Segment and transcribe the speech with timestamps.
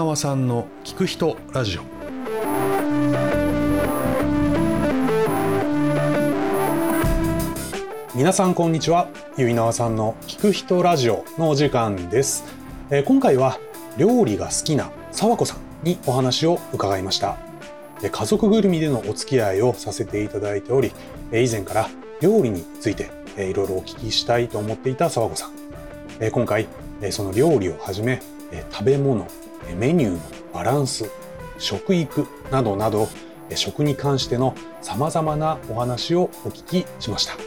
[0.00, 1.82] 縄さんの聞く人ラジオ。
[8.14, 9.08] 皆さんこんにちは。
[9.36, 12.44] 結縄さんの聞く人ラジオのお時間です、
[12.88, 13.58] えー今回は
[13.98, 17.36] 料理が好きな沢子さんにお話を伺いました。
[18.00, 20.92] 家族ぐるみでのお付き合いをさせていただいており
[21.30, 21.90] え以前から
[22.22, 25.50] 料理についてえいろいろお聞きしたいと思っていた沢子さん。
[26.20, 26.68] え今回
[27.02, 29.26] えその料理をはじめえ食べ物
[29.78, 30.20] メニューの
[30.52, 31.10] バランス
[31.58, 33.08] 食育などなど
[33.48, 37.38] えー食に関してのさまざまなお話をお聞きしましたそ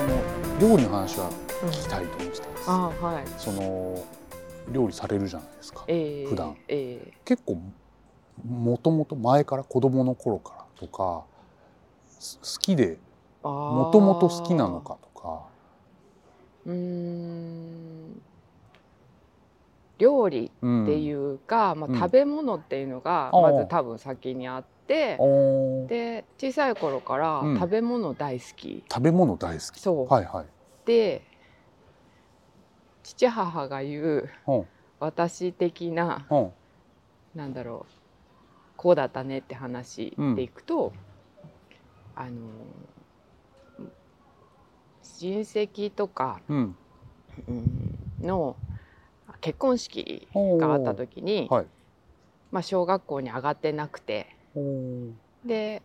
[0.00, 1.30] の料理の話は
[1.62, 3.24] 聞きたいと思ってたんです、あはい。
[3.38, 4.04] その
[4.72, 7.60] 料理されるじゃないですかええ普段ええ結構
[8.44, 11.24] もともと前から子供の頃からとか
[12.18, 12.98] す好きで
[13.42, 14.80] ももともと好きなの。
[14.80, 15.46] かとか
[16.66, 18.22] うーん。
[19.98, 21.96] 料理うんっていうか、まうん。
[21.96, 25.88] あ食べ物っていうのがまず多分先にあって、おー。
[25.88, 27.58] で小さい頃からうん。
[27.58, 28.84] 食べ物大好き。
[28.90, 29.80] 食べ物大好き。
[29.80, 30.12] そう。
[30.12, 30.46] はいはい。
[30.84, 31.22] で
[33.02, 34.64] 父母が言ううん。
[34.98, 36.50] 私的なうん。
[37.34, 37.92] なんだろう
[38.76, 40.92] こうだったねって話でいくと、
[42.14, 42.40] あの
[45.02, 46.76] 親戚とか、うん
[47.48, 47.98] うん。
[48.22, 48.56] の
[49.46, 51.66] 結婚式があった時に、はい。
[52.50, 54.26] まあ、小学校に上がってなくて
[55.44, 55.82] で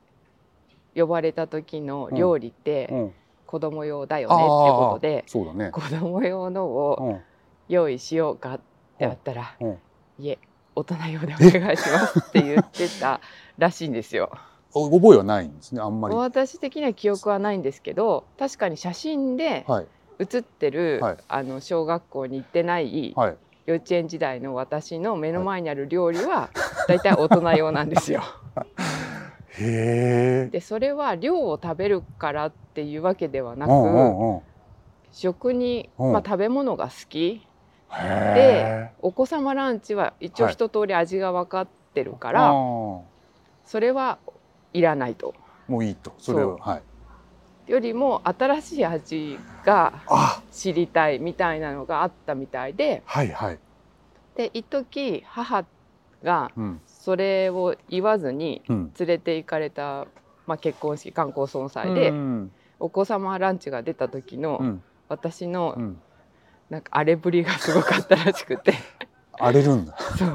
[0.95, 3.11] 呼ばれた時の料理ってうん。
[3.45, 5.71] 子供用だよねってことで、そうだね。
[5.71, 7.21] 子供用のをうん。
[7.67, 8.61] 用意しようかっ
[8.97, 9.77] てあったら、うん。
[10.17, 10.39] いえ
[10.73, 13.19] 大人用でお願いしますって言ってた
[13.57, 14.31] らしいんですよ。
[14.73, 16.15] お覚えはないんですねあんまり。
[16.15, 20.23] は私的には記憶はないんですけど確かに写真でい。
[20.23, 21.17] 写ってる、はい。
[21.27, 26.49] あの小学校に行ってないはい幼稚園時代の私の目の前にある料理は
[26.87, 28.23] 大体大人用なんですよ。
[29.59, 30.49] へえ。
[30.51, 33.71] でそれは量を食べるからっていうわけではなく、
[35.11, 36.13] 食に、うん。
[36.13, 37.47] まあ、食べ物が好き。
[37.94, 43.01] へお子様ランチは一応はい一通り味が分かってるーから、あー
[43.66, 44.19] それは
[44.73, 45.33] いらないと。
[45.67, 46.13] もういいと。
[46.17, 46.81] それはそはい
[47.67, 50.41] よりも新しい味があ。
[50.51, 53.01] 知りたいみたいなのがあったみたいで。
[53.05, 53.59] はいはい。
[54.35, 55.66] で一時母
[56.23, 56.81] がうん。
[56.85, 58.94] それを言わずにうん。
[59.00, 60.07] 連れて行かれた、
[60.47, 62.51] まあ、結婚式観光総裁で、うん。
[62.79, 64.83] お子様ランチが出た時の、うん。
[65.07, 66.01] 私のうん。
[66.69, 68.73] なんか荒れぶりがすごかったらしくて。
[69.33, 69.97] 荒れるんだ。
[70.17, 70.33] そう。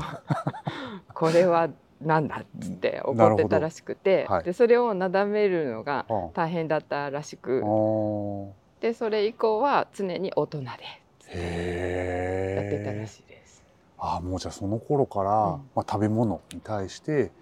[1.14, 1.70] これは
[2.00, 4.44] なんだっつって怒ってたらしくて、はい。
[4.44, 8.52] でそれをなだめるのが大変だったらしくあー
[8.82, 13.62] でそれ以降は常に大人でやってたらしいです。
[13.98, 15.70] あーもうじゃあその頃から、うん。
[15.74, 17.32] まあ、食べ物に対して、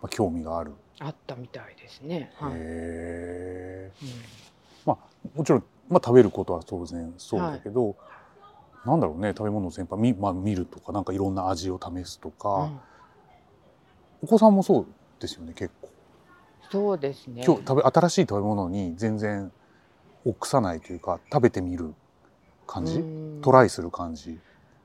[0.00, 0.72] まあ、興味がある。
[1.00, 2.32] あったみたいですね。
[2.36, 2.52] はい。
[2.54, 3.92] へえ。
[4.86, 4.96] うん。
[5.34, 7.94] もちろん、まあ、食べることは当然そうだけど、
[8.86, 12.80] なんだろうね食べ物全般見,、まあ、見るとかなんかいろんな味を試すとか、うん
[14.22, 14.86] お子さんもそう
[15.20, 15.90] ですよね結構。
[16.70, 17.44] そうですね。
[17.44, 19.50] 今日食べ新しい食べ物に全然
[20.24, 21.94] 臆さないというか食べてみる
[22.66, 23.40] 感じ、うん。
[23.42, 24.38] トライする感じ？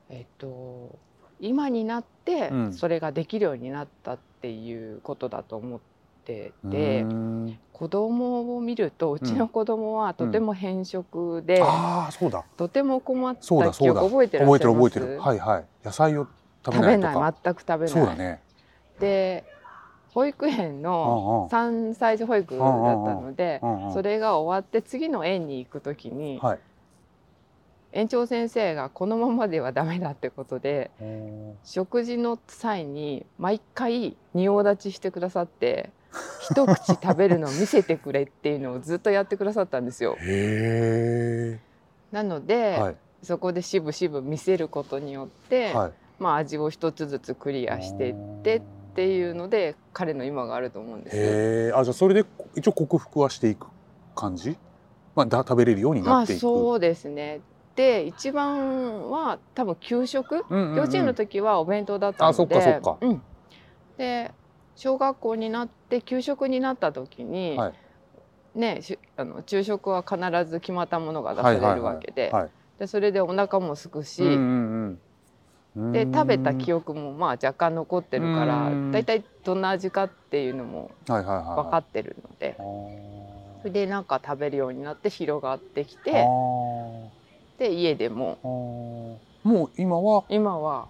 [0.08, 0.98] えっと
[1.40, 2.72] 今になってうん。
[2.72, 5.80] それができるようになったっていうことだと思っ
[6.24, 7.58] てて、うーん。
[7.72, 12.44] 子供を見るとうちの子供はとても偏食で、ああそうだ。
[12.56, 13.40] とても困った
[13.72, 14.90] 記憶覚えてらっしゃいます？
[14.90, 15.20] 覚えてる覚えてる。
[15.20, 15.64] はいはい。
[15.84, 16.28] 野菜を
[16.64, 17.20] 食べ食べないとか。
[17.20, 17.88] ない全く食べない。
[17.88, 18.40] そうだね
[19.00, 19.44] で
[20.14, 23.60] 保育園の3歳児保育だったので
[23.92, 26.58] それが終わって次の園に行く時にはい。
[27.96, 30.90] 園長先生がこのままではダメだってことで
[31.62, 35.90] 食事の際に毎回仁王立ちしてくださって
[36.50, 40.16] 一口食べるのを見せてくれっていうのをずっとやってくださったんですよ。
[40.22, 41.58] へ
[42.10, 42.96] なので、えはい。
[43.22, 45.92] そこでしぶしぶ見せることによって、はい。
[46.18, 48.62] まあ、味を一つずつクリアしていってって
[49.02, 51.22] いうので彼の今があると思うんですよ。
[51.22, 51.26] へ
[51.68, 52.24] えあじゃあそれで
[52.54, 53.66] 一応克服はしていく
[54.14, 54.56] 感じ？
[55.14, 57.40] まあだ食べれるようにまあなっていく、そうですね。
[57.74, 60.76] で一番は多分給食、うんうんうん。
[60.76, 62.34] 幼稚園の時はお弁当だったので。
[62.34, 62.98] あそっかそっか。
[63.00, 63.22] うん、
[63.98, 64.30] で
[64.76, 67.72] 小学校になって給食になった時に、はい。
[68.54, 70.18] ねしあの昼食は必
[70.48, 72.50] ず決まったものが出されるわけで,、はい。
[72.78, 74.40] でそれでお腹も空くし、うんうんう
[74.90, 75.00] ん
[75.92, 78.92] で食べた記憶もまあ若干残ってるからうん。
[78.92, 82.56] だいたいどんな味かっていうのもはいはいはい分かってるので、
[83.62, 86.26] それでなんか食べるようになって広がってきて
[87.58, 88.38] で家でも。
[89.42, 90.24] もう今は？
[90.28, 90.86] 今は。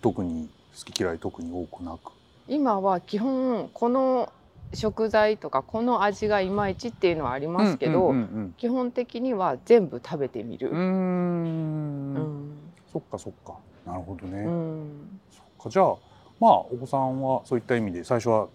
[0.00, 2.12] 特に好き嫌い特に多くなく？
[2.48, 4.32] 今は基本この
[4.74, 10.70] 食材とかこの味がいまいちっていうのはありますけど、うんうん基本的には全部食べてみる。
[10.70, 12.14] うん。
[12.14, 12.74] うん。
[12.92, 13.56] そっかそっか
[13.86, 15.20] なるほどね、うん。
[15.30, 15.70] そっか。
[15.70, 15.96] じゃあ
[16.40, 18.48] まあお子さんはそういった意味で最初は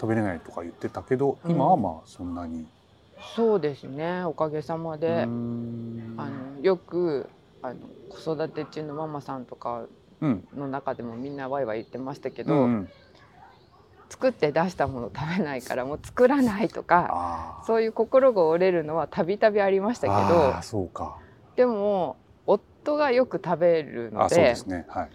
[0.00, 1.50] 食べれないとか言ってたけど、うん。
[1.50, 2.66] 今はまあそんなに。
[3.34, 4.24] そうですね。
[4.24, 7.28] おかげさまで、あのよく
[7.62, 9.86] あの子育て中のママさんとか
[10.20, 12.88] うんの中でもみんなワイワイ言ってましたけど、うんうん。
[14.10, 21.18] 作って出したもの食べないからもう作らないとかそういう心が折れるのはたびたびありましたけあどーそうか。
[21.56, 22.16] でも
[22.88, 24.54] 夫がよく食べるので
[24.88, 25.10] はい。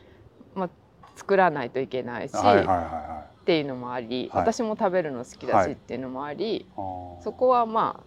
[1.16, 4.42] 作らないといけないし、はいはいはいはっていうのもあり、はい。
[4.42, 6.66] 私も食べるの好きだはいしっていうのもあり、い。
[6.75, 8.04] あーそこはまあ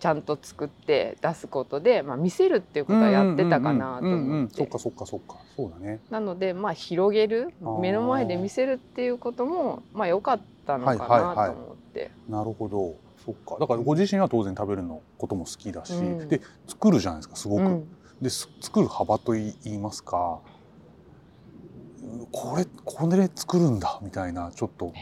[0.00, 4.56] ちゃんと作って出すことで、まあ、見せるっていうことはやってたかなと思って。
[4.56, 5.36] そっかそっかそっか。
[5.56, 6.00] そうだね。
[6.10, 11.36] なのでまあ広げる目の前で見せるっていうこともまあ良かったのかはいはいはい。
[11.36, 12.94] なと思って、なるほど。
[13.24, 13.56] そっか。
[13.60, 16.28] だからご自身は当然食べるのことも好きだし、うん。
[16.28, 17.88] で作るじゃないですかすごく、うん
[18.20, 20.40] です作る幅といいますか
[22.32, 24.92] これこれで作るんだみたいなちょっと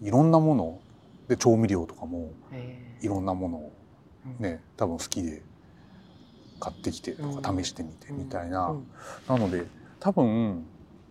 [0.00, 0.80] いろんなもの
[1.28, 5.42] で調味料とかもへいろんなものをーね多分好きで
[6.60, 7.64] 買ってきてとかうん。
[7.64, 8.86] 試してみてみたいな、うん。
[9.28, 9.66] なので
[9.98, 10.64] 多分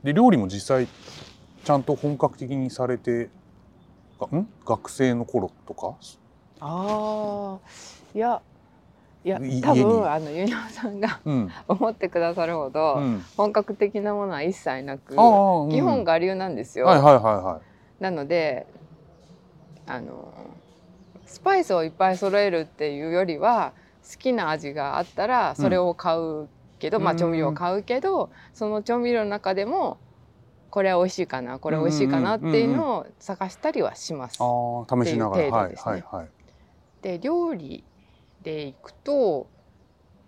[0.03, 0.87] で料理も実際
[1.63, 3.29] ちゃんと本格的にされて
[4.19, 4.47] がん？
[4.65, 5.95] 学生の頃とか？
[6.61, 7.67] ああ
[8.15, 8.41] いや
[9.23, 15.69] いやい多分あのゆなさんがうん、思ってくださるほど、うん、本格的なものは一切なくうん。
[15.69, 16.87] 基本我流なんですよ。
[16.87, 17.61] はいはいはいは
[17.99, 18.03] い。
[18.03, 18.65] なので
[19.85, 20.33] あの
[21.25, 23.73] スパイスをいっぱい揃えるっていうよりは
[24.09, 26.47] 好きな味があったらそれを買う
[26.79, 29.99] けど、まあうん調味料を買うけどその調味料の中でも
[30.71, 34.37] これは美味しいかなこれ美味しいかなっていうのを探したりはします。
[34.39, 36.29] ああ試しながら、はいはい。
[37.03, 37.83] で料理
[38.43, 39.47] でいくと、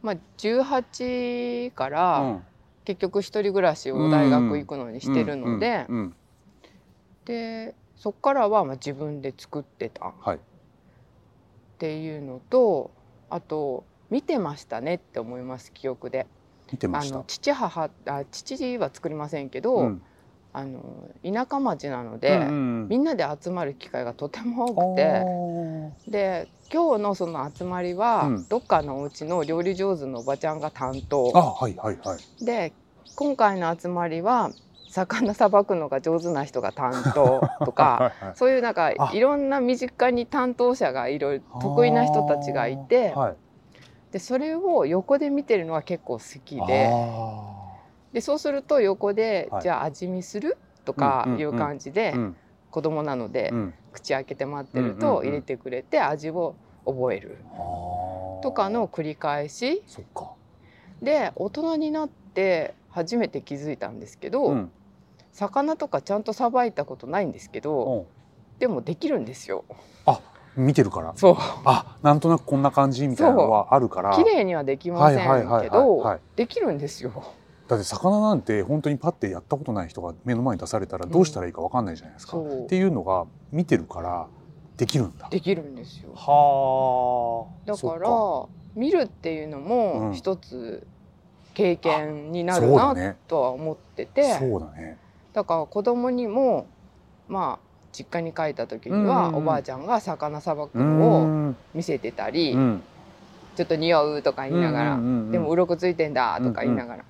[0.01, 2.44] まあ、18から、うん。
[2.86, 5.88] 結局一人暮らしを大学行くのにしてるので、
[7.25, 10.10] でそっからはまあ自分で作ってた。
[10.10, 10.39] っはい。
[11.77, 12.92] ていうのと
[13.30, 16.27] あと見てましたねって思います記憶で。
[16.71, 17.15] 見てました。
[17.15, 20.01] あの父母あ父は作りませんけど、うん
[20.53, 22.51] あの田舎町なので、うんう
[22.85, 22.88] ん。
[22.89, 25.03] みんなで集まる機会がとてもあ多くて。
[26.07, 26.11] ー。
[26.11, 28.45] で今日のその集まりは、うん。
[28.47, 31.31] どっかのお家の料理上手のおばちゃんが担当。
[31.35, 32.19] あはいはいはい。
[32.41, 32.71] で
[33.15, 34.51] 今回の集まりは
[34.88, 38.35] 魚さばくのが上手な人が担当とか はいはい。
[38.35, 39.11] そういうなんかあ。
[39.13, 43.35] いろんな身近に担当者がいろいろ得意な人たちがいて、はい。
[44.11, 46.89] でそれを横で見てるのは結構好きで。
[46.91, 47.52] あ
[48.13, 49.62] でそうすると横で、はい。
[49.63, 50.57] じゃあ味見する？
[50.86, 51.42] とかうんうんうん。
[51.42, 52.36] いう感じで、ーうん。
[52.71, 53.74] 子供なので、うん。
[53.92, 56.56] 口開けて待ってると入れてくれて味を
[56.86, 57.38] 覚える。
[58.42, 59.83] とかの繰り返し。
[61.01, 64.71] で大人になって初めて気づいたんですけど、うん。
[65.31, 68.06] 魚とかちゃんとさばいたことないんですけど、うん。
[68.60, 69.65] でもできるんですよ。
[70.56, 71.13] 見てるから。
[71.15, 71.36] そう。
[71.65, 74.15] あなんとなくこんな感じみたいなのはあるから。
[74.15, 77.12] 綺麗にはできませんはいはいはいけどできるんですよ。
[77.67, 82.65] だって魚なんて本当にパッてやったことない人が目の前に出されたらどうしたらいいかわかんないじゃないですか、そう。
[82.65, 84.27] っていうのが見てるから
[84.77, 85.75] できるんだできるん。
[85.75, 86.12] ですよ。
[86.15, 87.67] はあ。
[87.67, 89.63] だからそ見るっていうのうん。
[89.63, 90.86] も一つ
[91.53, 93.17] 経験にっなるなね。
[93.27, 94.98] とは思ってて、そうだね。
[95.34, 96.67] だから子供にも
[97.29, 99.05] まあ実家に帰った時にはうん。
[99.05, 101.55] うんうんおばあちゃんが魚さばくうのをん。
[101.74, 102.82] 見せてたり、うん。
[103.55, 105.32] ちょっと匂うとか言いながら、うんうんうんうん。
[105.32, 107.03] でも鱗ついてんだとか言いながら、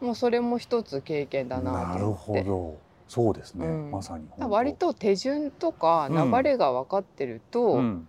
[0.00, 2.06] もうそれも一つ経験だななる。
[2.06, 2.86] ほど。
[3.08, 3.90] そうですね、うん。
[3.92, 6.32] まさに割と手順とかうん。
[6.32, 8.08] 流れが分かってると、うん。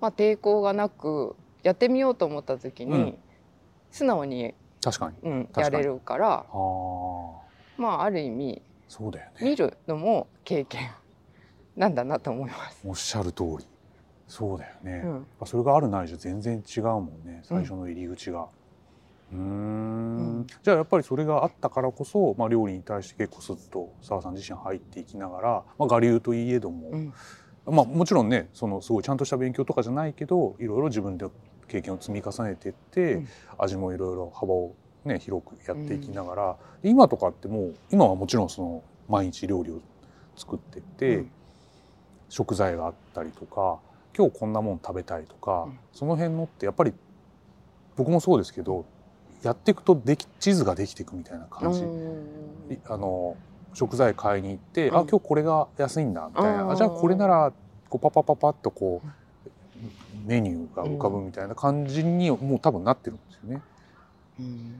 [0.00, 3.18] まあ、抵抗がなくやってみようと思った時に、うん。
[3.90, 5.16] 素直に、確かに。
[5.22, 7.80] うん、やれるからはあ。
[7.80, 9.50] まあある意味そうだよね。
[9.50, 10.90] 見るのも経験
[11.76, 12.80] なんだなと思います。
[12.84, 13.66] おっしゃる通り。
[14.26, 15.26] そうだよね、うん。
[15.46, 17.40] それがあるないじゃ全然違うもんね。
[17.44, 18.48] 最初の入り口が。
[19.32, 20.38] うーん。
[20.38, 20.46] うん。
[20.62, 27.12] じゃあやっぱりそれがあったからこそ、まあ、料理に対して結構スッと澤さん自身入っていきながら、まあ、我流といえども、うん。
[27.66, 31.26] まあ、もちろんねそのすごいちゃんとした勉強とかじゃないけどいろいろ自分で
[31.66, 33.28] 経験を積み重ねていって、うん。
[33.58, 39.80] 味もいろいろ幅を、ね、広くやっていきながら、今とかってもう今はもちろんその毎日料理を
[40.36, 41.30] 作ってって、うん。
[42.30, 43.80] 食材があったりとか
[44.14, 45.78] 今日こんなもん食べたいとか、うん。
[45.92, 46.92] その辺のってやっぱり
[47.96, 48.86] 僕もそうですけど
[49.42, 51.84] やっていくとでき地図ができていくみたいな感じ、
[52.86, 53.36] あの
[53.74, 54.96] 食材買いに行って、うん。
[54.96, 56.72] あ今日これが安いんだみたいな、うん。
[56.72, 57.52] あじゃあこれなら
[57.88, 59.08] こうパパパパッとこう
[60.26, 63.62] メニューが浮かぶみたいな感じにもう多分なってるんですよね。
[64.40, 64.74] うん。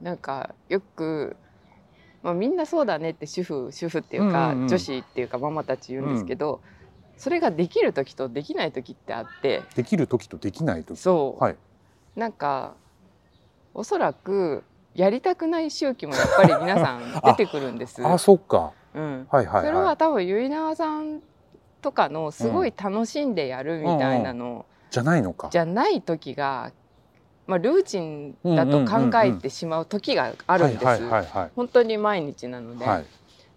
[0.00, 1.36] なんかよく、
[2.22, 4.68] まあ、みんなそうだねって主婦主婦っていうか、うんうんうん。
[4.68, 6.60] 女子っていうかママたち言うんですけど、
[7.16, 9.62] それができる時とできない時ってあって。
[9.76, 10.98] できる時とできない時。
[10.98, 11.56] そう、はい。
[12.16, 12.74] なんか
[13.80, 14.62] おそらく
[14.94, 18.06] やりたくない周期もやっぱり皆さん 出てくるんです。
[18.06, 18.72] あそっか。
[18.94, 21.22] うん、はいはいそれはは多分結菜さん
[21.80, 25.48] とかのすごい楽しんでやるみたいなのいじゃないのか。
[25.50, 26.72] じゃない時が、
[27.46, 30.84] まあ、ルーチンだと考えてしまう時があるんです。
[30.84, 31.50] はいはいはいはい。
[31.56, 33.06] 本当に毎日なので,、はい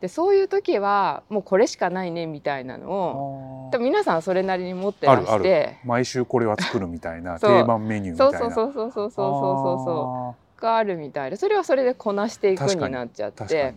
[0.03, 5.79] でそういう時はもうこれしかないねみたいなのを多分皆さんそれなりに持ってらして。
[5.85, 8.39] 毎週これは作るみたいな 定番メニューみたいな。
[8.39, 11.37] そうそうそうそうそうそうそうがあるみたいで。
[11.37, 13.75] それはそれでこなしていくになっちゃって。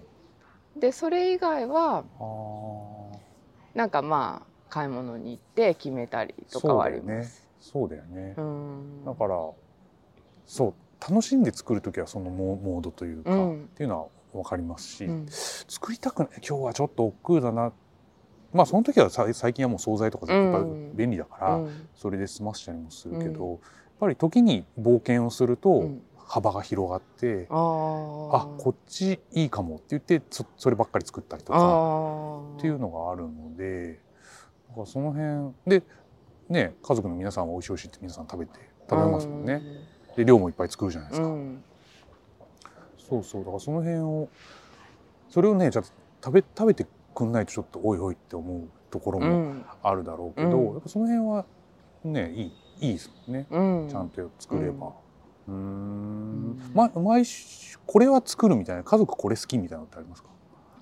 [0.75, 2.02] でそれ以外は
[3.76, 7.49] なんかまあ買い物に行って決めたりとかはあります。
[7.61, 8.37] そうだよね、ね、
[9.06, 9.49] だから
[10.45, 10.75] そう。
[11.09, 14.06] 楽しんで作る時はそのモードというか、うん、っていうのは
[14.37, 15.26] 分かりますし、うん。
[15.28, 17.73] 作りたくない今日はちょっと億劫だな。
[18.52, 20.64] まあその時はさ最近はもう惣菜とかやっぱ
[20.95, 21.88] 便利だから、うん。
[21.95, 23.50] それで済ましたりもするけど、うん。
[23.52, 23.61] やっ
[24.00, 26.02] ぱり時に冒険をするとうん。
[26.28, 32.57] 幅が広がって、あこっちいいかもって言ってそそればっかり作ったりとあかー。
[32.59, 34.00] っていうのがあるので
[34.71, 35.87] だからその辺で
[36.49, 38.59] ね家族の皆さんは美味しい美味しいって皆さん食べて
[38.90, 39.62] 食べますもんね。
[40.16, 41.28] で量もいっぱい作るじゃないですか。
[43.11, 43.45] うんそうそう。
[43.45, 44.29] だからその辺を
[45.29, 45.85] それをねじゃあ
[46.25, 49.65] 食べ食べてくんないとちょっとおいおいって思うところもうん。
[49.83, 50.73] あるだろうけど、うん。
[50.75, 51.45] やっぱその辺は
[52.05, 53.89] ねいいいいですもんね、うん。
[53.89, 54.93] ちゃんと作れば。
[55.49, 56.51] うーん。
[56.51, 60.29] んま毎週これは作るみたいな家族これ好きみたいなのってありますか、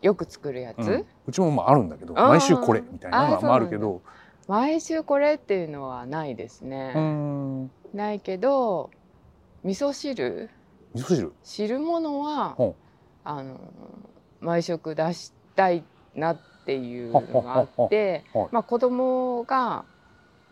[0.00, 4.02] よく作るやつ、うちもまああるんだけど毎週これみたいなのがあるけど。
[4.46, 6.92] 毎週これっていうのはないですね、
[7.94, 8.90] ないけど
[9.62, 10.50] 味噌汁？
[10.94, 11.32] 味噌汁？
[11.42, 12.76] 汁物はほ
[13.24, 13.58] あの
[14.40, 15.82] 毎食出したい
[16.14, 19.84] なっていうのがあってはいまあ子供が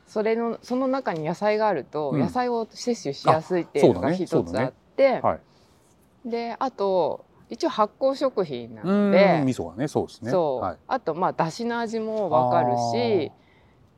[0.07, 2.21] それのその中に野菜があるとうん。
[2.21, 6.29] 野菜を摂取しやすいっていうのが一つあって、はい。
[6.29, 10.31] であと一応発酵食品なので味噌がねそうですね。
[10.31, 13.31] そう、はい、あとまあだしの味もわかるし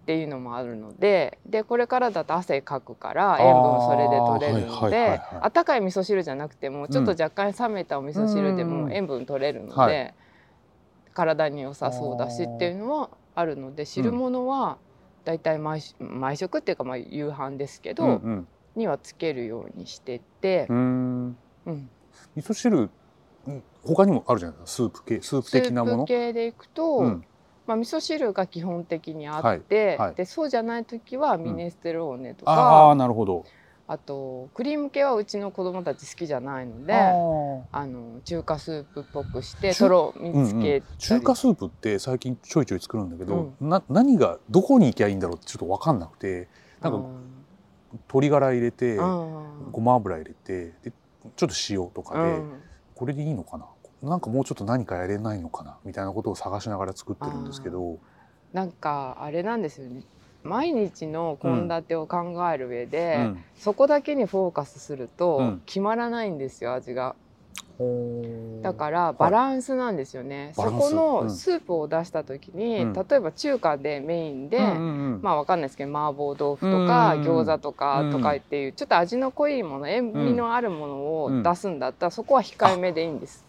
[0.04, 8.82] っていうのもあるのででこれからだと汗かくから塩分それで取れるのではいあったかい味噌汁じゃなくてもちょっと若干冷めたお味噌汁でうん。
[8.82, 10.14] も塩分取れるので、はい。
[11.14, 14.76] 体に良さそうだしっていうのはあるので汁物は
[15.25, 15.80] だいたい毎
[16.37, 18.46] 食っていうかまあ夕飯ですけど、うん
[18.76, 21.73] にはつけるようにしててう、ん、うーん。
[21.73, 21.90] うん。
[22.34, 22.90] 味噌汁
[23.46, 25.96] うん他にもあるじゃないですかスープ系スープス的なもの？
[25.99, 27.25] ープ系でいくと、うん
[27.66, 30.14] まあ、味噌汁が基本的にあって、はいはい。
[30.14, 33.44] でそうじゃない時はミネステローネとか、ああなるほど。
[33.87, 46.49] あとクリーム系はうちの子供たち好きじゃないのでああの中華スープっぽくして中とろみーつけたり、中華スープって最近ちょいちょい作るんだけど、な何がどこに行きゃいいんだろうってちょっと分かんなくて
[46.80, 47.09] なんか
[47.92, 50.92] 鶏ガラ入れてうんごま油入れてで
[51.37, 52.62] ちょっと塩とかで、うん。
[52.94, 53.66] これでいいのかな
[54.04, 57.99] なんかもうちょっと何かやれないのかなみたいなことを探しながら作ってるんですけど。
[58.52, 60.04] なんかあれなんですよね。
[60.42, 63.44] 毎日の献立を考える上で、うん。
[63.56, 65.62] そこだけにフォーカスするとうん。
[65.66, 67.16] 決まらないんですよ味が。
[68.62, 70.96] だらからバランスなんですよね、そこうん。
[70.96, 72.92] のスープを出した時に、うん。
[72.92, 78.11] 例えば中華でメインで、うんうんうんまあわかんないですけど麻婆豆腐とかうん餃子とかうん。
[78.11, 83.44] とかっていうちょっと味の濃いもの塩味のあるものを出すんだったらそこは控えめでいいんです。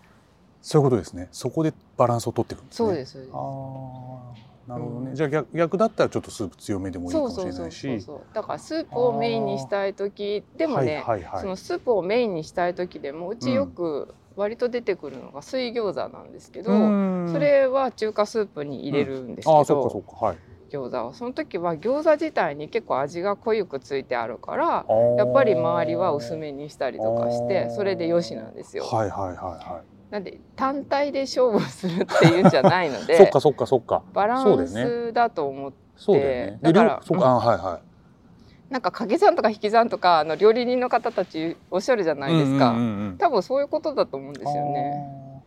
[0.65, 1.29] そういうことですね。
[1.31, 2.87] そこでバランスを取っていくんですね。
[2.87, 5.15] そうですああなるほどね、うん。
[5.15, 7.81] じゃあ逆逆だったらちょっとスープ強めでもいいかもしそうそうそれないうし。
[7.87, 8.21] そうそう。
[8.33, 11.41] だからスープをメインにしたい時でもね、はいはいはい。
[11.41, 17.29] そのスープをメインにしたい時でもうちよく割と出てくるのが水餃子なんですけど、うん。
[17.31, 20.25] それは中華スープに入れるんですけああそっかそど、っか。
[20.25, 20.37] はい。
[20.71, 28.83] 餃子はその時は餃子自体に結構味が濃ゆくついてあるからやっぱり周りは薄めにしたりとかしてそれでよしなんですよ。
[28.83, 34.03] はいはいはいはなんで単体で勝負するっていうんじゃないのい、で そっかそっかそっか。
[34.13, 35.77] バランスだと思って。
[35.97, 36.59] そうだよね。
[36.61, 38.73] でだから両そうか、あはいはい。
[38.73, 43.17] なんか掛け算とか引き算とかあの料理人の方たちおっしゃるじゃないですか、うんうんうんうん。
[43.17, 45.43] 多分そういうことだと思うんですよね。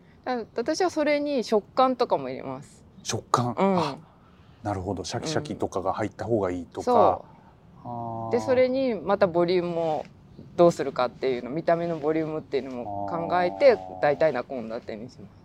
[0.55, 2.83] 私はそれに食感とかも入れます。
[3.03, 3.79] 食感、うん。
[3.79, 3.97] あ、
[4.63, 5.03] なるほど。
[5.03, 7.21] シャキシャキとかが入った方がいいとか、
[7.83, 10.05] うでそれにまたボリュームも
[10.59, 15.39] どうするかっていうの見た目のボリュームっていうのも考えて大体な献立にします。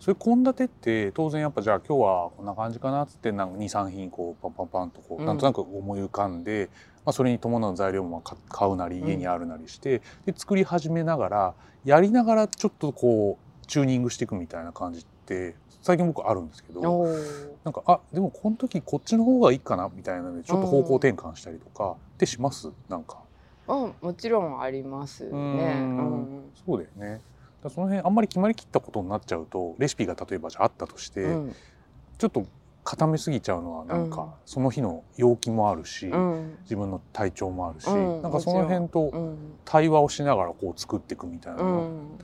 [0.00, 5.26] そういう献立って当然やっぱじゃあ今日はこんな感じかなっつってなんか23品こうパンパンパンとこう、うん。
[5.26, 6.68] なんとなく思い浮かんで、
[7.06, 11.54] まあ、それに伴う材料も買買うなりうん家にあるなりして、で作り始めながら
[11.86, 17.06] やりながらちょっとこうチューニングしていくみたいな感じって最近僕あるんですけど
[17.64, 22.70] なんかあでもこの時こっちの方がいいかなみたいなのでちょっと方向転換したりとかってします？
[22.90, 23.18] なんか
[23.68, 25.30] うん、もちろんありますね。
[25.32, 26.22] ううん。
[26.22, 27.20] んそうだよね。
[27.68, 31.52] その辺あんまり決まりきったことになっちゃうとレシピが例えばじゃああったとして、うん。
[32.18, 32.46] ちょっと
[32.84, 34.10] 固めすぎちゃうのはなんうん。
[34.10, 36.56] かその日の陽気もあるし、うん。
[36.62, 38.22] 自分の体調もあるし、うん。
[38.22, 39.58] なんかその辺とうん。
[39.64, 42.18] 対話をしながらこう作っていくみたいなうのっん。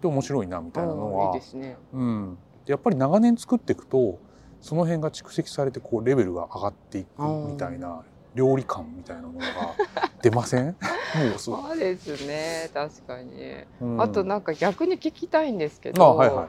[0.00, 1.76] て面白いなみたいなのは、いですね。
[1.92, 4.20] うん、でやっぱり長年作っていくと
[4.60, 8.04] その辺が蓄積されてこうレベルが上がっていくみたいな
[8.34, 9.74] 料理感みたいなものが
[10.22, 10.76] 出ません？
[11.38, 12.70] そう、ですね。
[12.74, 13.64] 確かに。
[13.80, 14.00] うん。
[14.02, 16.48] あとなんか逆に聞きたいんですけど、あはいはい。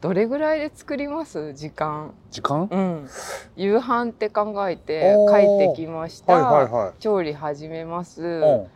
[0.00, 1.52] どれぐらいで作ります？
[1.54, 2.14] 時間？
[2.30, 3.08] 時間、うん、
[3.56, 7.02] 夕飯って考えて帰ってきました、はいはいはい。
[7.02, 8.66] 調理始めます、うん。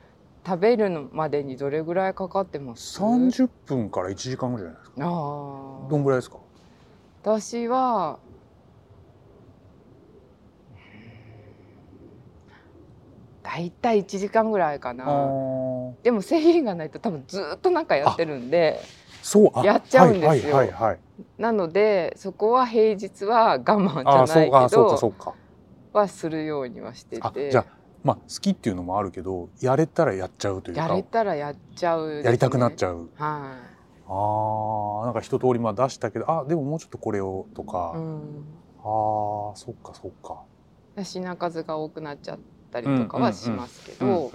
[0.45, 5.01] 食べるのまでにどれぐらいかかってます？30分から1時間ぐらいじゃないですか。
[5.01, 6.39] どんぐらいですか？
[7.23, 8.19] 私は
[13.53, 15.05] だいたい1時間ぐらいかな。
[16.03, 18.81] でも制限がないと多分ずっとなんかやってるんで
[19.23, 20.29] そうあやっちゃうんですよ。
[20.29, 20.99] はいはいはいはい。
[21.37, 25.15] なのでそこは平日は我慢じゃないけど
[25.93, 30.81] はするようにはしてあてじゃあまあ好きっていうのもあるけどやれたらやっちゃうというか。
[30.81, 33.11] やれたらやっちゃうね、やりたくなっちゃう。
[33.17, 33.57] は
[34.09, 38.45] あーなんか一通りまあ出したけどあでももうちょっとこれをとい、か、うん、
[38.79, 40.41] あーそっかそっか。
[41.03, 42.39] 品数が多くなっちゃっ
[42.73, 44.33] たりとかはしますけど、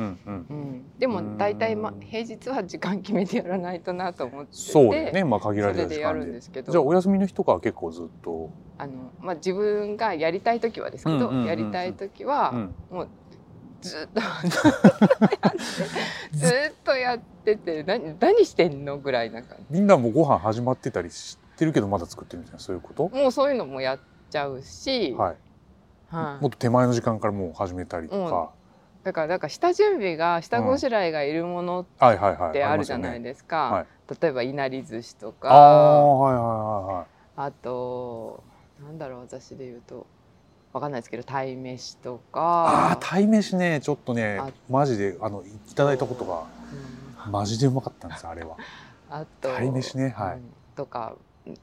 [0.99, 13.09] でも大体、ま、平日は時間決めてやらないとなと思ってそうねまあ限られたそれでや時間でるんですけどじゃあお休みの日とかは結構ずっと、あの、まあ、自分がやりたい時はですけど、やりたい時は、もう
[13.81, 14.21] ずっと
[16.33, 25.37] ずっとやってて何何してんのぐらいな感じみんなもご飯始まってたりしてるけどまだ作ってるみたいなそういうこともうそういうのもやっちゃうし、はい
[26.09, 26.41] はい。
[26.41, 28.51] もっと手前の時間からもう始めたりとか、
[29.03, 33.85] だからだから下準備が下ごしらえがいるものってあるじゃないすですか、はい
[34.21, 37.05] 例えばいなり寿司とああかはいはいはいはい。
[37.35, 38.41] あと
[38.81, 40.07] なんだろう私で言うと。
[40.73, 42.41] わかんないですけど鯛めしとか。
[42.41, 43.81] ああ鯛めしね。
[43.81, 46.43] ちょっとねあマジであのいただいたことが
[47.25, 47.31] うん。
[47.31, 48.55] マジでうまかったんですあれは。
[49.09, 50.33] あと鯛めしねはい。
[50.35, 50.53] うん。
[50.75, 51.15] とか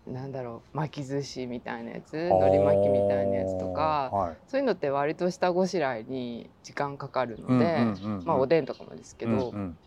[0.06, 4.36] なんだろう巻き寿司みたいなやつ海苔巻きみたいなやつとかはい。
[4.46, 8.24] そういうのって割と下ごしらえに時間かかるので、うんうんうんうん。
[8.24, 9.78] まあおでんとかもですけど、うんうん。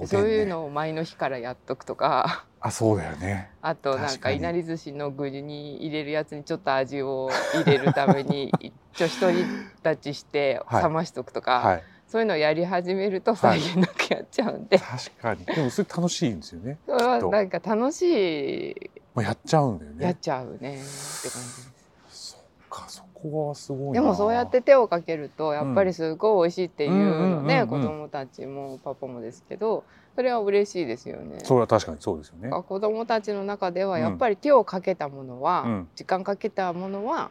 [0.00, 0.06] ね。
[0.06, 2.46] そういうのを前の日からやっとくとか。
[2.60, 3.50] あそうだよね。
[3.60, 8.54] あとなんかいなり寿司の具に入れるやつにちょっと味を入れるために
[8.94, 9.46] 一応一人
[9.84, 10.82] 立ちしてはい。
[10.84, 11.84] 冷ましとくとか、はい。
[12.06, 15.44] そういうのをやり始めると際限なくやっちゃうんで、確かに。
[15.44, 16.80] でもそれ楽しいんですよね。
[16.86, 20.54] それはなんか楽しいまあやっちゃうんだよやっねちゃうね。
[20.54, 20.80] って感じ。
[20.80, 21.76] です。
[22.08, 23.92] そっかそこはすごいな。
[23.94, 31.38] でもそうやって手をかけるとやっぱりすごい美味しいっていうのね子供たちもパパもですけどそれは嬉しいですよね。
[31.44, 32.50] それは確かにそうですよね。
[32.50, 34.02] 子供たちの中ではうん。
[34.02, 35.88] やっぱり手をかけたものは、うん。
[35.94, 37.30] 時間かけたものは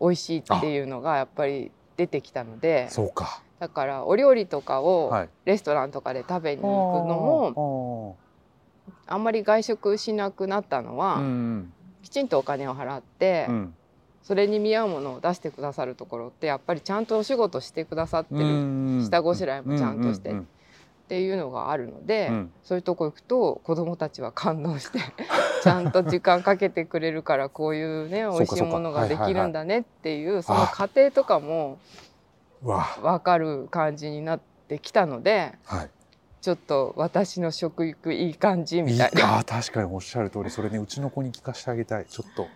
[0.00, 3.42] 美味しいっていうのがやっぱり出てきたのでそうか。
[3.58, 5.28] だからお料理とかをはい。
[5.44, 8.16] レストランとかで食べに行くのもも
[9.08, 13.74] あんまり外食しなくなったのは、うんきちんとお金を払って、うん
[14.22, 20.34] それに見合うものを出してくださるところってやっぱりちゃんとお仕事してくださってるうん下ごしらえもちゃんとしてっ
[21.08, 22.52] ていうのがあるので、うん。
[22.62, 24.98] そういうとこ行くと子どもたちは感動して
[25.64, 31.78] ちゃんと時間かけてくれるからこういうね美味しいものができるんだねっていうその過程とかも
[32.62, 35.90] 分かる感じになってきたのではい
[36.40, 39.38] ちょっと私の食育いい感じみたいな。
[39.38, 42.06] あー確かにおっしゃる通りそれねうちの子に聞かせてあげたい。
[42.06, 42.46] ちょっと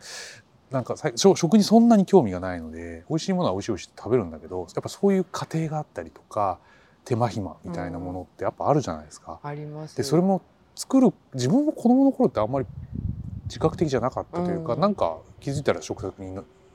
[0.71, 6.59] なんか食食にそんなに興味がないので美味しいものは美味しい美味しいって食べるんだけどやっぱそういう過程があったりとか
[7.05, 9.41] 手間暇みたいなものってやっぱあるじゃないですか。
[9.43, 9.97] あります。
[9.97, 10.43] でそれも
[10.75, 12.67] 作る自分も子供の頃ってあんまり
[13.45, 14.81] 自覚的じゃなかったというか、うん。
[14.81, 16.31] なんか気づいたら食卓に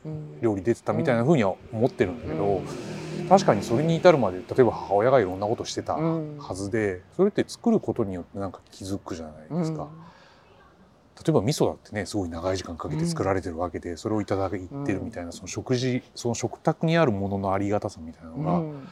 [0.06, 0.41] うん。
[0.41, 2.97] 料理出てたみたいな風には思ってるんだけど、うん
[3.28, 6.38] 確かにそれに至るまで例えば母親がいろんなことしてたうん。
[6.38, 9.84] はずで、それって作ることによってなんか気づくじゃないですか。
[9.84, 9.90] うん。
[9.90, 18.88] 例えば味噌だってねすごい長い時間かけて作られてるわけで、それをいただいてるみたいな、その食事その食卓にあるもののありがたさみたいなのが、うん。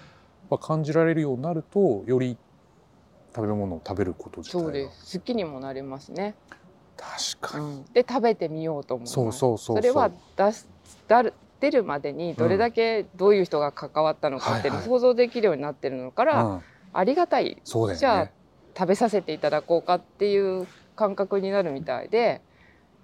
[0.50, 2.38] ぱ感じられるようになるとより
[3.36, 5.19] 食べ物を食べること自体がそうです。
[5.19, 6.36] 好きにもなりますね、
[6.95, 9.82] 確かに、うん、で食べてみようと思いますそうそうそうそう。
[9.82, 10.69] れは出す
[11.08, 11.34] だる
[11.65, 16.62] 出るまでにどれだけどういう人が関わったのかっていうの想像できるようになってるのから、うん、
[16.93, 17.56] ありがたい。
[17.56, 17.62] ね。
[17.95, 18.30] じゃあ
[18.78, 22.41] 食べさせていただこうかっていう感覚になるみたいで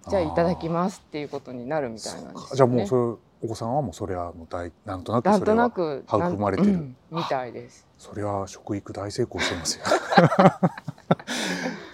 [0.08, 6.69] じゃあいただきますっていうことになるみたいなんですよ、ね、じゃあもうそれお子さんはもうそれはもう大なんとなくなんとなそれはく育まれてる。
[6.69, 7.88] うんみたいです。
[7.97, 9.86] それは食育大成功してますよ。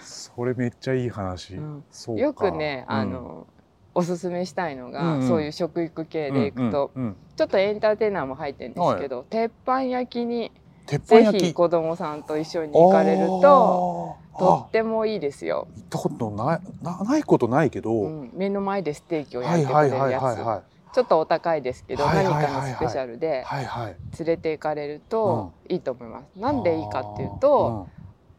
[0.02, 2.16] それめっちゃいい話、うん。
[2.16, 2.94] よくねうん。
[2.94, 3.46] あの、
[3.94, 5.28] おすすめしたいのが、うんうん。
[5.28, 7.16] そういう食育系でいくと、うんうんうん。
[7.36, 10.52] ちょっとエンターテイナーも入ってるんですけど、鉄板焼きに
[10.86, 20.42] 鉄板ぜひ子供さんと一緒に行かれるととってもいいですよ、行ったことないなないことないけど、うん、目の前でステーキをはい焼いてくはいはいれるやつはい。
[20.42, 20.62] は
[20.94, 22.52] ちょっとお高いですけど、はいはい何はいはい。
[22.52, 23.96] かのスペシャルでいはいはい。
[24.18, 26.38] 連れて行かれるといいと思います。
[26.38, 27.88] なんでいいかっていうと、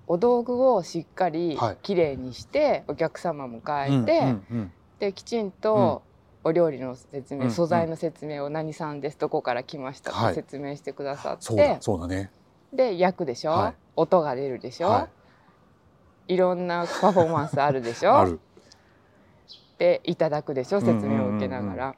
[0.08, 1.78] お道具をしっかりはい。
[1.84, 6.02] きれいにしてお客様迎うんえて、うんうんできちんと
[6.44, 10.32] お料理の説明、うん素材の説明を何さんですどこから来ましたはい。
[10.34, 12.32] って説明してくださって、そうだそうだね。
[12.74, 13.74] で焼くでしょ、はい。
[13.96, 15.10] 音が出るでしょ、、は
[16.28, 16.38] い。
[16.38, 18.16] ろんなパフォーマンスあるでしょ？
[18.20, 18.40] ある。
[19.78, 20.82] でいただくでしょ？
[20.82, 21.96] 説明を受けながら、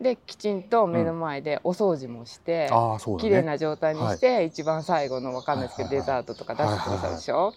[0.00, 2.98] できちんと目の前でお掃除もして、うだね。
[3.20, 6.24] 綺麗な状態にして、一番最後のわかんないですけど、はいはいはい。
[6.24, 7.52] デザートとか出してくださるでしょ、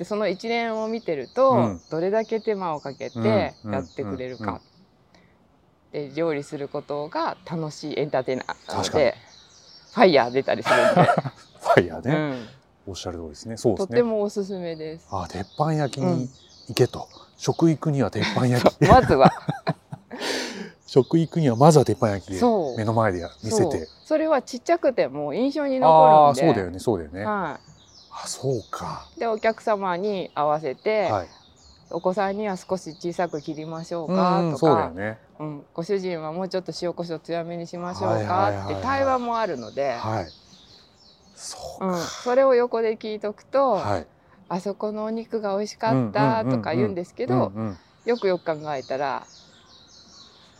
[0.00, 1.80] でその一連を見てると、うん。
[1.90, 4.60] どれだけ手間をかけてうんやってくれるうんうんか、
[5.92, 9.14] で料理することが楽しいエンターテイナーなので
[9.92, 12.48] ファイヤー出たりするんで、 ファイヤーね、うん、
[12.86, 13.58] おっしゃる通りですね。
[13.58, 13.96] そうですね。
[13.96, 15.06] てもおすすめです。
[15.10, 16.16] あ鉄板焼きうん。
[16.20, 16.30] に
[16.68, 18.88] 行けと、食育には鉄板焼き。
[18.88, 19.30] まずは。
[20.86, 22.40] 食育にはまずは鉄板焼きで
[22.78, 23.86] 目の前でや見せて。
[24.06, 26.42] それはちっちゃくても印象にあ残るんで。
[26.42, 27.60] あそうだよねそうだよね、は
[28.10, 29.08] あそうか。
[29.16, 31.28] い、でお客様に合わせて、はい。
[31.90, 35.18] お子さんには少し小さく切りましょううかとか、ね。
[35.38, 40.32] うん、ご主人はもうちょっと塩コショウ強めにしましょうかって対話もあるので、はい。
[41.34, 44.06] そううん、か、それを横で聞いとくと、はい。
[44.48, 47.52] あそこのお肉が美味しかったとか言うんですけど、
[48.04, 49.26] よくよく考えたら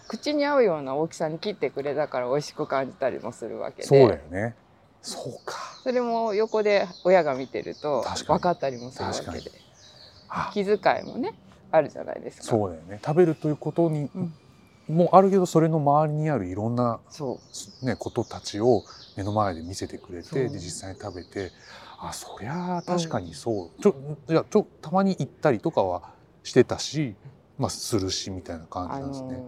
[0.08, 3.88] 口に合うような大きさに切ってくれたから美味しく感じたりもするわけで。
[3.88, 4.56] そうだよね
[5.02, 5.56] そうか。
[5.82, 9.52] それも横で親が見てると分かったりもするわけで。
[10.28, 10.50] あ。
[10.52, 11.34] 気遣いもね
[11.70, 12.44] あるじゃないですか。
[12.44, 13.00] そうだよね。
[13.04, 14.32] 食べるということに、うん。
[14.88, 17.40] もあるけどそれの周りにあるいろんな、そ
[17.82, 17.86] う。
[17.86, 18.84] ね、ことたちを
[19.16, 21.52] 目の前で見せてくれてで実際に食べて
[21.98, 23.94] あそりゃあ確かにそう、ちょ
[24.28, 26.02] いやちょたまに行ったりとかは
[26.42, 27.14] してたし、
[27.58, 29.42] まあ、するしみたいな感じあなんですね。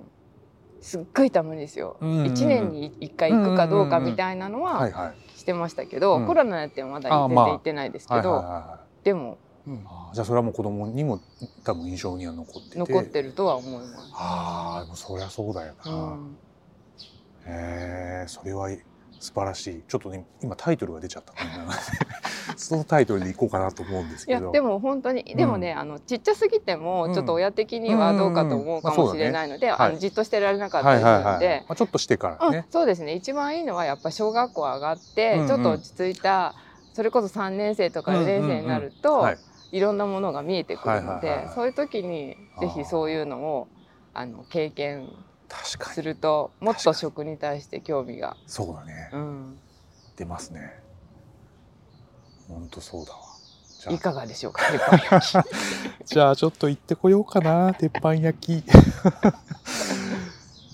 [0.82, 2.26] のすっごいたまにですよ、うんうんうん。
[2.26, 4.88] 1年に1回行くかどうかみたいなのは
[5.36, 6.26] してましたけど、うん。
[6.26, 9.04] コロナやってもまだ全然行ってないですけど、はいはいはいはい。
[9.04, 9.84] でも、うん。
[10.12, 11.20] じゃあそれはもう子供にも
[11.64, 12.78] 多分印象には残ってて。
[12.78, 14.10] 残ってるとは思います。
[14.12, 16.38] ああでもそりゃそうだよな、うん。
[17.46, 18.78] へえそれはい
[19.22, 19.82] 素晴らしい。
[19.86, 21.32] ちょっとね今タイトルが出ちゃった。
[21.32, 21.78] の で
[22.56, 24.46] そのタイトルでいこうかなと思うんですいけど。
[24.46, 26.80] やでも本当にでもね、あのちっちゃすぎてうん。
[26.80, 33.14] もちょっと親的にはどうかと思うかもしれないので、うんうんまあそうだねあのじっとしてられなかったりすはいはいはい、るんで、まあ、ちょっとしてからうんね、そうですね。
[33.14, 35.48] 一番いいのはやっぱ小学校上がって、うんうん。
[35.48, 36.54] ちょっと落ち着いた
[36.92, 39.38] それこそ3年生とか4年生になると、はい。
[39.70, 41.54] いろんなものが見えてくるので、はいはいはいはい。
[41.54, 43.68] そういう時にぜひそういうのを
[44.14, 45.08] あの経験
[45.60, 49.58] するともっと食に対して興味が、そうだね、うん、
[50.16, 50.80] 出ますね。
[52.48, 53.32] 本当そうだわ。
[53.90, 55.44] いかがでしょうか鉄板焼
[56.04, 56.06] き。
[56.14, 58.58] じゃあちょっと行ってこようかな鉄板焼き。
[58.62, 58.64] い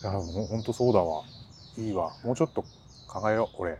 [0.02, 1.22] やもう本当そうだわ。
[1.78, 2.12] いいわ。
[2.22, 2.64] もうちょっと
[3.06, 3.78] 考えよう俺。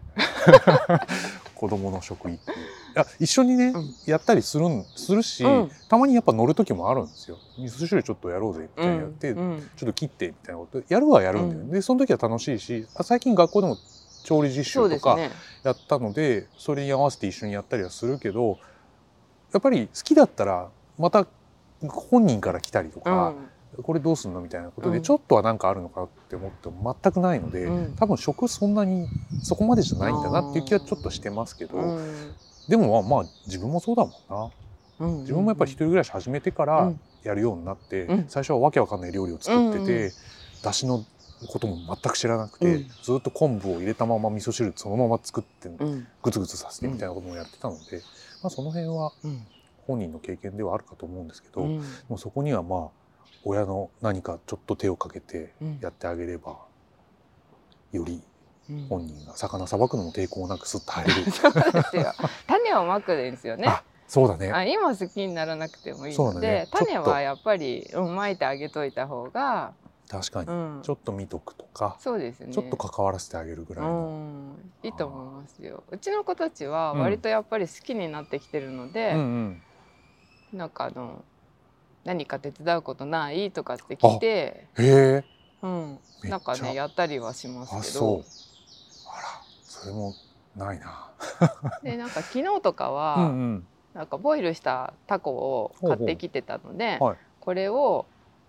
[1.54, 2.54] 子供の食育い
[2.98, 3.94] や一緒にね、うん。
[4.06, 5.70] やったりするんするし、うん。
[5.88, 7.38] たまにやっぱ乗る時もあるんですよ。
[7.58, 9.70] 味噌汁ちょっとやろうぜみたいなやって、うん。
[9.76, 10.82] ちょっと切ってみたいなこと。
[10.88, 11.72] やるはやるんだよね、うん。
[11.72, 13.78] でその時は楽しいしあ最近学校でも
[14.22, 15.18] 調理実習とか
[15.62, 18.58] やったのでそれに合わせて一緒にやったりはするけど
[19.52, 21.26] やっぱり好きだったらまた
[21.86, 23.50] 本人から来たりとうか、ん。
[23.82, 25.02] これどうすんのみたいなことでうん。
[25.02, 27.94] ちょっとは何かあるのかって思っても全くないので、うん。
[27.94, 29.08] 多分食そんなに
[29.40, 32.34] そこまでじゃないんだなっていう気はちょっとしてますけど、うん
[32.68, 34.50] でもまあまあ自分もそうだもんな。
[35.00, 37.00] うん自分もやっぱり一人暮らし始めてからうん。
[37.24, 38.24] やるようになって、うん。
[38.28, 40.12] 最初はわけわかんない料理を作ってて、うんうん
[40.60, 41.04] だしの
[41.46, 42.90] ことも全く知らなくて、うん。
[43.00, 46.06] ずっと昆布を入れたまま味噌汁そのまま作ってうん。
[46.22, 48.02] グツグツさせてみたいなこともやってたので、
[48.42, 49.46] まあ、その辺はうん。
[49.86, 51.78] 本人の経験ではあるかと思うんですけど、うん。
[52.08, 52.90] もうそこにはまあ
[53.44, 55.78] 親の何かちょっと手をかけてうん。
[55.80, 56.58] やってあげれば
[57.92, 58.22] よりうん
[58.88, 61.30] 本人が魚さばくのも抵抗なくすっと入れる。
[61.32, 62.12] そうですよ。
[62.46, 63.66] 種をまくですよね。
[63.66, 64.50] あそうだね。
[64.52, 66.68] あ今好きにならなくてもいいので、ね。
[66.70, 69.72] 種はやっぱりうんまいてあげといた方が、
[70.08, 72.52] 確かに、うん、ちょっと見とくとか、そうですね。
[72.52, 75.82] ちょっと関わらせてあげるぐらいの、うん、いいと思いますよ。
[75.90, 77.00] うちの子たちはうん。
[77.00, 79.62] 割とやっぱり好きになってきてるので、うんうん。
[80.58, 81.22] なんかあの
[82.04, 85.24] 何か手伝うことないとかって来て、へえ。
[85.60, 88.22] うん、なんかねやったりはしますけあそう。
[88.22, 88.24] ど
[89.88, 90.14] れも
[90.56, 91.10] ないな。
[91.82, 93.68] でなんか昨日とかは、うんうん。
[93.94, 97.16] なんかボイルしたタコを買ってきてたのではい。
[97.40, 98.06] これを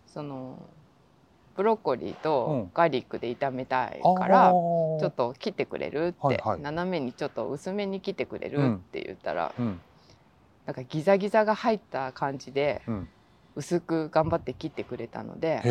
[0.07, 0.59] その
[1.55, 2.71] ブロッコリーうとん。
[2.73, 4.99] ガーリックで炒めたいから、あー。
[4.99, 6.61] ちょっと切ってくれるって、はいはい。
[6.61, 9.79] 斜めにちょっと薄めに切ってくれるって言ったら、うん。
[10.65, 13.07] なんかギザギザが入った感じでうん。
[13.55, 15.61] 薄く頑張って切ってくれたので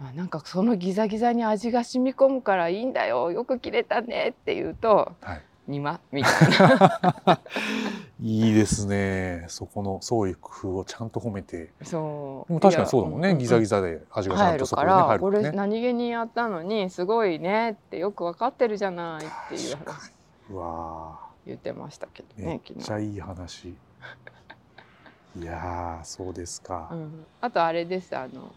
[0.00, 3.30] あなんかそのギザギザに味が染み込むからいいんだよ。
[3.30, 7.40] よく切れたねって言うとはい「にま」みたいな。
[8.20, 9.44] いいですね。
[9.48, 11.72] そこのそういう工夫をちゃんと褒めて。
[11.82, 12.60] そう。
[12.60, 13.36] 確かにそうだもんね。
[13.36, 15.72] ギザギザザで味がちゃんとそこにねから、これ入るからね。
[15.74, 20.12] 何気にやったのにすごいねってよく分かってるじゃないっていう話。
[20.50, 22.60] うわ言ってましたけどーめっ。
[22.60, 23.74] ちゃいい話。
[25.34, 28.14] いやーそうですか、うん、あとあれです。
[28.16, 28.52] あの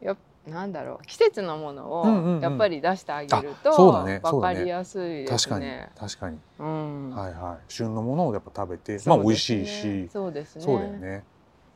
[0.00, 4.20] やっなんだろう季節のものをやっぱり出してあげるとねそうだね。
[4.22, 5.90] 分かりやすいで確かにすね。
[5.96, 7.10] 確かに、うん。
[7.10, 7.64] はいはい。
[7.68, 9.02] 旬のものをやっぱ食べて、ね。
[9.06, 10.08] まあ美味しいし。
[10.10, 10.64] そうですね。
[10.64, 11.24] そうだよね。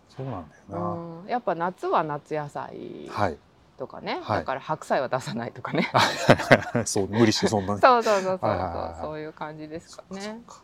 [0.08, 3.38] そうなんだよな、うん、やっぱ夏は夏野菜はい。
[3.76, 4.38] とかね、はい。
[4.38, 5.90] だから白菜は出さないとかね。
[6.86, 7.80] そう無理してそんなに。
[7.82, 8.94] そうそうそうそうはいはいはいはい。
[8.94, 10.42] そうそういう感じですかそっかそっね。
[10.46, 10.62] か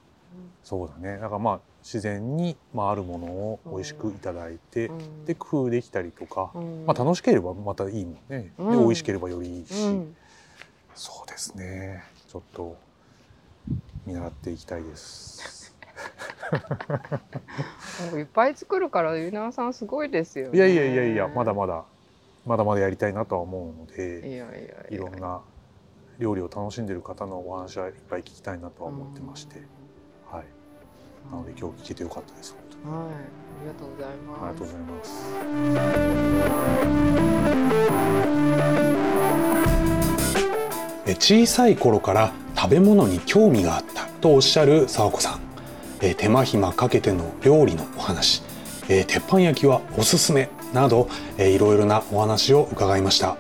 [0.63, 1.19] そうだね。
[1.19, 5.25] だからまあ自然に、まあ、あるものを美味しくいただいて、うん。
[5.25, 6.87] で工夫できたりとか、うん。
[6.87, 8.71] まあ、楽しければまたいいもんね、うん。
[8.71, 10.17] で美味しければよりいいし、うん。
[10.95, 12.05] そうですね。
[12.29, 12.77] ちょっと
[14.07, 15.75] 見習っていきたいです。
[18.17, 20.57] いっぱい作るからゆなさんすごいですよ、ね。
[20.57, 21.85] いやいやいやいやまだまだ
[22.45, 24.87] まだまだやりたいなとは思うのいでやいやいや。
[24.91, 25.43] いろんな
[26.19, 29.69] 料理を楽しんでる方のお話はいっぱい聞きたいなとは思ってまして、はい、
[31.31, 33.09] なので今日聞けてよかったですはい、あ
[33.63, 34.43] りがとうございます。
[34.43, 35.31] ありがとうございます。
[41.11, 45.41] え小さい頃から食べ物に興味があったとおっしゃる沢子さん
[46.01, 48.43] え手間暇かけての料理のお話
[48.89, 53.37] え鉄板焼きはおすすめなどえいろいろなお話を伺いました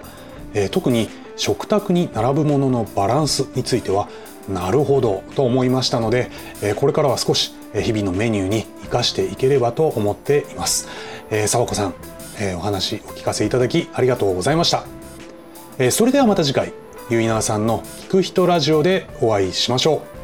[0.53, 4.09] え特に食卓に並ぶもののバランスについては
[4.49, 6.31] なるほどと思いましたので
[6.63, 10.89] えこれからは少しえ日々のメニューに生かしていければと思っています。
[11.31, 11.95] え沢子さん
[12.41, 14.85] えお話お聞かせいただきありがとうございました。
[15.79, 16.73] えーそれではまた次回
[17.11, 20.20] ゆいなーさんの聞く人ラジオでお会いしましょう。